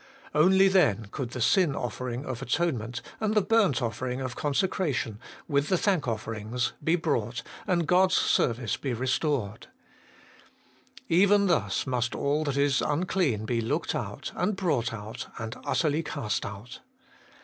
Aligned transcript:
Only 0.33 0.67
then 0.67 1.09
could 1.11 1.29
the 1.29 1.39
214 1.39 1.43
HOLY 1.43 1.63
IN 1.63 1.73
CHRIST. 1.73 1.73
sin 1.75 1.75
offering 1.75 2.25
of 2.25 2.41
atonement 2.75 3.01
and 3.19 3.35
the 3.35 3.43
burnt 3.43 3.83
offering 3.83 4.19
of 4.19 4.35
consecration, 4.35 5.19
with 5.47 5.69
the 5.69 5.75
thankofferings, 5.75 6.71
be 6.83 6.95
brought, 6.95 7.43
and 7.67 7.85
God's 7.85 8.15
service 8.15 8.77
be 8.77 8.93
restored. 8.93 9.67
Even 11.07 11.45
thus 11.45 11.85
must 11.85 12.15
all 12.15 12.43
that 12.45 12.57
is 12.57 12.81
unclean 12.81 13.45
be 13.45 13.61
looked 13.61 13.93
out, 13.93 14.31
and 14.33 14.55
brought 14.55 14.91
out, 14.91 15.27
and 15.37 15.55
utterly 15.65 16.01
cast 16.01 16.47
out. 16.47 16.79